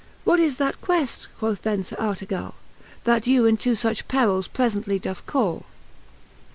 What 0.23 0.39
is 0.39 0.57
that 0.57 0.81
queft, 0.81 1.27
quoth 1.37 1.61
then 1.61 1.83
Sir 1.83 1.95
Artegally 1.97 2.53
That 3.03 3.27
you 3.27 3.45
into 3.45 3.73
fuch 3.73 4.07
perils 4.07 4.47
preiently 4.47 4.97
doth 4.99 5.23
call? 5.27 5.67